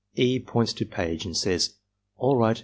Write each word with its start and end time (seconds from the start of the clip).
E. 0.15 0.39
points 0.39 0.73
to 0.73 0.83
page 0.83 1.25
and 1.25 1.37
says, 1.37 1.75
"All 2.17 2.35
right. 2.35 2.59